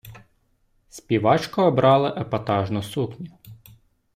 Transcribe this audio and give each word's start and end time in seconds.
Співачка 0.89 1.63
обрала 1.65 2.09
епатажну 2.21 2.83
сукню. 2.83 3.31